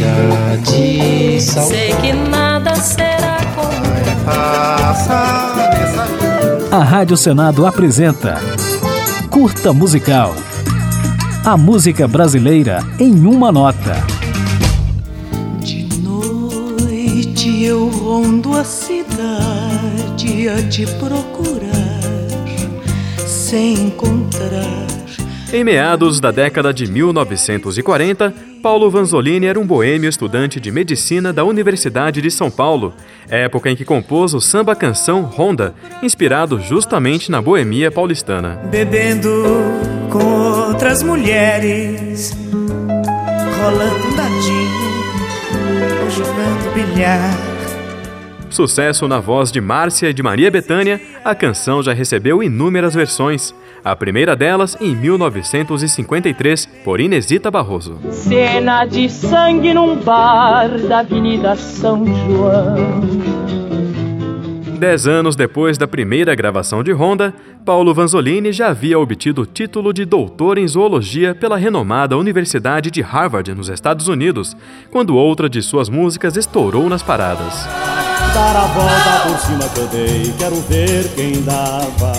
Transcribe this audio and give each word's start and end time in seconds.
chega 0.00 0.56
de 0.56 1.40
sal. 1.40 1.66
Sei 1.66 1.92
que 1.94 2.12
nada 2.12 2.74
será 2.76 3.38
como 3.54 3.70
A 6.72 6.84
Rádio 6.84 7.16
Senado 7.16 7.66
apresenta 7.66 8.40
Curta 9.28 9.72
Musical. 9.72 10.34
A 11.44 11.56
música 11.56 12.06
brasileira 12.06 12.84
em 12.98 13.26
uma 13.26 13.50
nota. 13.50 13.96
De 15.60 15.84
noite 16.00 17.64
eu 17.64 17.88
rondo 17.88 18.56
a 18.56 18.64
cidade 18.64 20.48
a 20.48 20.68
te 20.68 20.86
procurar, 20.86 22.00
sem 23.26 23.86
encontrar. 23.86 24.89
Em 25.52 25.64
meados 25.64 26.20
da 26.20 26.30
década 26.30 26.72
de 26.72 26.86
1940, 26.86 28.32
Paulo 28.62 28.88
Vanzolini 28.88 29.46
era 29.46 29.58
um 29.58 29.66
boêmio 29.66 30.08
estudante 30.08 30.60
de 30.60 30.70
medicina 30.70 31.32
da 31.32 31.44
Universidade 31.44 32.22
de 32.22 32.30
São 32.30 32.48
Paulo, 32.52 32.94
época 33.28 33.68
em 33.68 33.74
que 33.74 33.84
compôs 33.84 34.32
o 34.32 34.40
samba-canção 34.40 35.24
Honda, 35.24 35.74
inspirado 36.04 36.60
justamente 36.60 37.32
na 37.32 37.42
boemia 37.42 37.90
paulistana. 37.90 38.60
Bebendo 38.70 39.28
com 40.08 40.68
outras 40.68 41.02
mulheres, 41.02 42.32
rolando 43.60 44.16
dadinho, 44.16 44.90
jogando 46.10 46.74
bilhar. 46.74 47.49
Sucesso 48.50 49.06
na 49.06 49.20
voz 49.20 49.52
de 49.52 49.60
Márcia 49.60 50.10
e 50.10 50.12
de 50.12 50.22
Maria 50.22 50.50
Bethânia, 50.50 51.00
a 51.24 51.34
canção 51.34 51.82
já 51.82 51.92
recebeu 51.92 52.42
inúmeras 52.42 52.94
versões. 52.94 53.54
A 53.84 53.94
primeira 53.94 54.34
delas 54.34 54.76
em 54.80 54.94
1953, 54.94 56.66
por 56.84 57.00
Inesita 57.00 57.50
Barroso. 57.50 57.98
Cena 58.10 58.84
de 58.84 59.08
sangue 59.08 59.72
num 59.72 59.96
bar 59.96 60.68
da 60.80 60.98
Avenida 60.98 61.54
São 61.56 62.04
João. 62.04 63.30
Dez 64.78 65.06
anos 65.06 65.36
depois 65.36 65.76
da 65.78 65.86
primeira 65.86 66.34
gravação 66.34 66.82
de 66.82 66.90
Honda, 66.90 67.34
Paulo 67.66 67.92
Vanzolini 67.92 68.50
já 68.50 68.68
havia 68.68 68.98
obtido 68.98 69.42
o 69.42 69.46
título 69.46 69.92
de 69.92 70.06
doutor 70.06 70.56
em 70.56 70.66
zoologia 70.66 71.34
pela 71.34 71.58
renomada 71.58 72.16
Universidade 72.16 72.90
de 72.90 73.02
Harvard, 73.02 73.54
nos 73.54 73.68
Estados 73.68 74.08
Unidos, 74.08 74.56
quando 74.90 75.14
outra 75.14 75.50
de 75.50 75.60
suas 75.62 75.90
músicas 75.90 76.36
estourou 76.36 76.88
nas 76.88 77.02
paradas. 77.02 77.68
Dar 78.34 78.56
a 78.56 78.66
volta 78.66 79.28
por 79.28 79.38
cima 79.40 79.68
que 79.68 79.80
eu 79.80 79.86
dei, 79.88 80.34
quero 80.38 80.56
ver 80.62 81.08
quem 81.14 81.42
dava. 81.42 82.12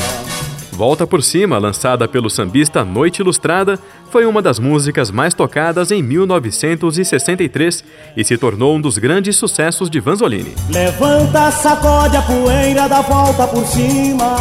Volta 0.72 1.06
por 1.06 1.22
Cima, 1.22 1.59
lançada 1.59 2.08
pelo 2.08 2.30
sambista 2.30 2.84
Noite 2.84 3.22
Ilustrada, 3.22 3.78
foi 4.09 4.26
uma 4.26 4.42
das 4.42 4.58
músicas 4.58 5.12
mais 5.12 5.34
tocadas 5.34 5.92
em 5.92 6.02
1963 6.02 7.84
e 8.18 8.23
se 8.23 8.38
tornou 8.38 8.76
um 8.76 8.81
dos 8.81 8.98
grandes 8.98 9.36
sucessos 9.36 9.90
de 9.90 10.00
Vanzolini. 10.00 10.56
Levanta, 10.70 11.52
sacode 11.52 12.18
a 12.18 12.22
poeira, 12.23 12.90
dá 12.90 13.02
volta 13.02 13.48
por 13.48 13.64
cima. 13.66 14.36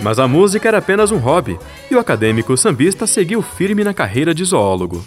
Mas 0.00 0.18
a 0.18 0.26
música 0.26 0.68
era 0.68 0.78
apenas 0.78 1.10
um 1.10 1.18
hobby 1.18 1.58
e 1.90 1.94
o 1.94 1.98
acadêmico 1.98 2.56
sambista 2.56 3.06
seguiu 3.06 3.42
firme 3.42 3.84
na 3.84 3.92
carreira 3.92 4.34
de 4.34 4.44
zoólogo. 4.44 5.04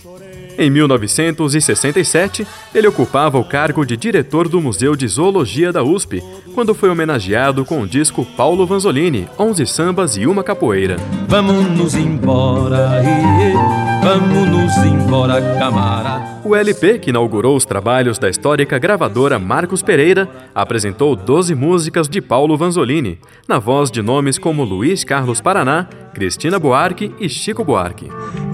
Em 0.61 0.69
1967, 0.69 2.45
ele 2.71 2.87
ocupava 2.87 3.39
o 3.39 3.43
cargo 3.43 3.83
de 3.83 3.97
diretor 3.97 4.47
do 4.47 4.61
Museu 4.61 4.95
de 4.95 5.07
Zoologia 5.07 5.73
da 5.73 5.81
USP, 5.81 6.23
quando 6.53 6.75
foi 6.75 6.91
homenageado 6.91 7.65
com 7.65 7.81
o 7.81 7.87
disco 7.87 8.23
Paulo 8.37 8.67
Vanzolini, 8.67 9.27
11 9.39 9.65
sambas 9.65 10.17
e 10.17 10.27
uma 10.27 10.43
capoeira. 10.43 10.97
Vamos 11.27 11.65
nos 11.75 11.95
embora, 11.95 13.01
iê, 13.03 13.53
vamos 14.01 14.47
nos 14.49 14.77
embora, 14.77 15.39
camarada. 15.57 16.41
O 16.43 16.55
LP, 16.55 16.99
que 16.99 17.11
inaugurou 17.11 17.55
os 17.55 17.65
trabalhos 17.65 18.17
da 18.17 18.29
histórica 18.29 18.79
gravadora 18.79 19.37
Marcos 19.37 19.83
Pereira, 19.83 20.27
apresentou 20.55 21.15
12 21.15 21.53
músicas 21.53 22.09
de 22.09 22.19
Paulo 22.19 22.57
Vanzolini, 22.57 23.19
na 23.47 23.59
voz 23.59 23.91
de 23.91 24.01
nomes 24.01 24.39
como 24.39 24.63
Luiz 24.63 25.03
Carlos 25.03 25.39
Paraná, 25.39 25.87
Cristina 26.13 26.57
Buarque 26.57 27.13
e 27.19 27.29
Chico 27.29 27.63
Buarque. 27.63 28.09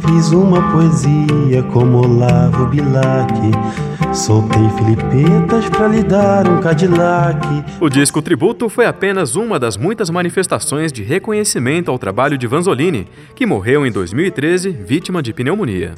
Fiz 0.06 0.32
uma 0.32 0.62
poesia 0.72 1.64
como 1.72 2.00
Olavo 2.06 2.66
Bilac, 2.68 3.34
soltei 4.18 4.68
filipetas 4.70 5.70
pra 5.70 5.88
lhe 5.88 6.02
dar 6.02 6.48
um 6.48 6.60
Cadillac. 6.60 7.40
O 7.80 7.88
disco 7.88 8.22
tributo 8.22 8.68
foi 8.68 8.86
apenas 8.86 9.36
uma 9.36 9.60
das 9.60 9.78
muitas 9.78 10.10
manifestações 10.10 10.92
de 10.92 11.04
reconhecimento 11.04 11.92
ao 11.92 12.00
trabalho 12.00 12.38
de 12.38 12.48
Vanzolini, 12.48 13.08
que 13.36 13.46
morreu 13.46 13.86
em 13.86 13.92
2013 13.92 14.72
vítima 14.72 15.22
de 15.22 15.34
pneumonia. 15.34 15.94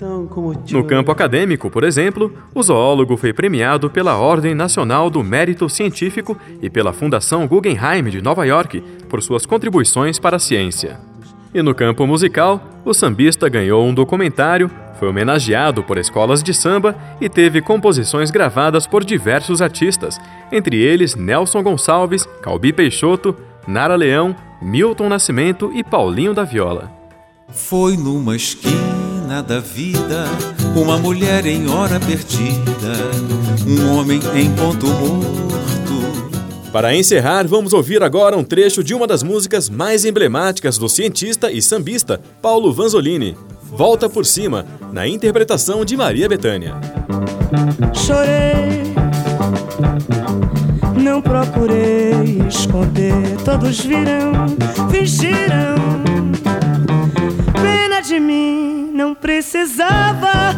No 0.70 0.84
campo 0.84 1.12
acadêmico, 1.12 1.70
por 1.70 1.84
exemplo, 1.84 2.34
o 2.54 2.62
zoólogo 2.62 3.16
foi 3.16 3.32
premiado 3.32 3.90
pela 3.90 4.18
Ordem 4.18 4.54
Nacional 4.54 5.10
do 5.10 5.24
Mérito 5.24 5.70
Científico 5.70 6.38
e 6.62 6.70
pela 6.70 6.92
Fundação 6.92 7.48
Guggenheim 7.48 8.04
de 8.04 8.22
Nova 8.22 8.46
York 8.46 8.84
por 9.08 9.24
suas 9.24 9.46
contribuições 9.46 10.20
para 10.20 10.36
a 10.36 10.40
ciência. 10.40 11.09
E 11.54 11.62
no 11.62 11.74
campo 11.74 12.06
musical, 12.06 12.62
o 12.86 12.94
sambista 12.94 13.50
ganhou 13.50 13.86
um 13.86 13.94
documentário, 13.94 14.70
foi 15.00 15.10
homenageado 15.10 15.82
por 15.82 15.98
escolas 15.98 16.44
de 16.44 16.54
samba 16.54 16.96
e 17.20 17.28
teve 17.28 17.62
composições 17.62 18.30
gravadas 18.30 18.86
por 18.86 19.04
diversos 19.04 19.62
artistas, 19.62 20.20
entre 20.52 20.78
eles 20.78 21.16
Nelson 21.16 21.64
Gonçalves, 21.64 22.28
Calbi 22.42 22.72
Peixoto, 22.72 23.36
Nara 23.68 23.96
Leão, 23.96 24.36
Milton 24.62 25.10
Nascimento 25.10 25.72
e 25.74 25.84
Paulinho 25.84 26.34
da 26.34 26.44
Viola. 26.44 26.92
Foi 27.48 27.98
numa 27.98 28.36
esquina 28.36 29.42
da 29.48 29.60
vida, 29.60 30.26
uma 30.76 30.98
mulher 30.98 31.46
em 31.46 31.68
hora 31.68 32.00
perdida, 32.00 32.94
um 33.66 33.96
homem 33.96 34.20
em 34.36 34.54
ponto 34.54 34.86
morto. 34.86 35.49
Para 36.72 36.96
encerrar, 36.96 37.48
vamos 37.48 37.74
ouvir 37.74 38.04
agora 38.04 38.38
um 38.38 38.44
trecho 38.44 38.84
de 38.84 38.94
uma 38.94 39.08
das 39.08 39.24
músicas 39.24 39.70
mais 39.70 40.06
emblemáticas 40.06 40.78
do 40.78 40.88
cientista 40.88 41.52
e 41.52 41.64
sambista 41.64 42.22
Paulo 42.44 42.72
Vanzolini, 42.72 43.36
Volta 43.64 44.08
por 44.08 44.24
Cima, 44.24 44.66
na 44.94 45.08
interpretação 45.08 45.84
de 45.84 45.98
Maria 45.98 46.30
Bethânia. 46.30 46.76
Chorei, 47.94 48.94
não 50.96 51.24
procurei 51.24 52.40
esconder, 52.48 53.36
todos 53.44 53.80
viram, 53.80 54.32
fingiram. 54.92 55.76
Pena 57.62 58.00
de 58.00 58.20
mim, 58.20 58.92
não 58.94 59.16
precisava. 59.16 60.54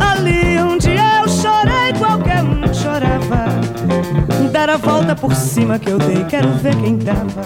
Ali 0.00 0.58
onde 0.60 0.90
eu 0.90 1.28
chorei, 1.28 1.92
qualquer 1.98 2.42
um 2.42 2.74
chorava. 2.74 3.77
Dar 4.58 4.70
a 4.70 4.76
volta 4.76 5.14
por 5.14 5.36
cima 5.36 5.78
que 5.78 5.88
eu 5.88 5.98
dei, 5.98 6.24
quero 6.24 6.50
ver 6.54 6.74
quem 6.74 6.98
dava. 6.98 7.42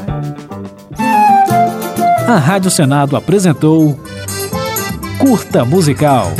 A 2.27 2.39
Rádio 2.39 2.71
Senado 2.71 3.19
apresentou 3.19 4.01
Curta 5.19 5.63
Musical. 5.63 6.33